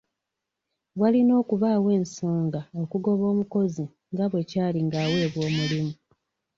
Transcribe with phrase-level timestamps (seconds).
[0.99, 5.93] Walina okubaawo ensonga okugoba omukozi nga bwe kyali nga aweebwa omulimu.